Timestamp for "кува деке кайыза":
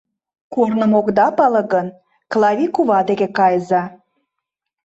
2.75-3.83